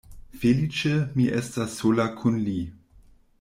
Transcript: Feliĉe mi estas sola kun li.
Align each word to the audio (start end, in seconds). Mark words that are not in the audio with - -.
Feliĉe 0.45 0.93
mi 1.19 1.27
estas 1.41 1.75
sola 1.83 2.07
kun 2.23 2.41
li. 2.49 2.57